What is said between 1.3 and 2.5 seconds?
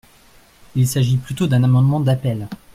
d’un amendement d’appel.